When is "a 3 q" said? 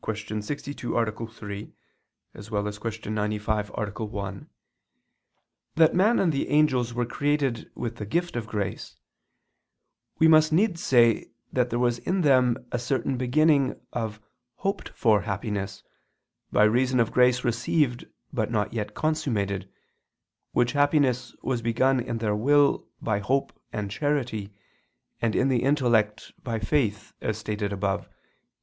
0.97-3.11